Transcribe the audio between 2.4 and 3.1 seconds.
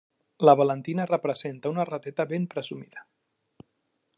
presumida.